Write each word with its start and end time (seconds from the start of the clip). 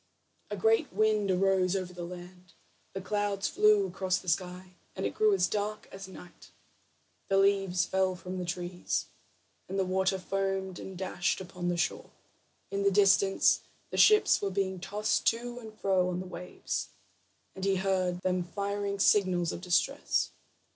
A 0.49 0.57
great 0.57 0.91
wind 0.91 1.29
arose 1.29 1.75
over 1.75 1.93
the 1.93 2.03
land, 2.03 2.53
the 2.93 3.01
clouds 3.01 3.47
flew 3.47 3.85
across 3.85 4.17
the 4.17 4.27
sky, 4.27 4.73
and 4.95 5.05
it 5.05 5.13
grew 5.13 5.31
as 5.31 5.47
dark 5.47 5.87
as 5.91 6.07
night; 6.07 6.49
the 7.27 7.37
leaves 7.37 7.85
fell 7.85 8.15
from 8.15 8.39
the 8.39 8.45
trees, 8.45 9.05
and 9.69 9.77
the 9.77 9.85
water 9.85 10.17
foamed 10.17 10.79
and 10.79 10.97
dashed 10.97 11.39
upon 11.39 11.67
the 11.67 11.77
shore. 11.77 12.09
In 12.71 12.81
the 12.81 12.89
distance 12.89 13.61
the 13.91 13.97
ships 13.97 14.41
were 14.41 14.49
being 14.49 14.79
tossed 14.79 15.27
to 15.27 15.59
and 15.59 15.71
fro 15.71 16.09
on 16.09 16.19
the 16.19 16.25
waves, 16.25 16.89
and 17.55 17.63
he 17.63 17.75
heard 17.75 18.21
them 18.21 18.41
firing 18.41 18.97
signals 18.97 19.51
of 19.51 19.61
distress. 19.61 20.31